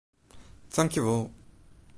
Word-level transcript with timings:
Tankjewol. 0.77 1.23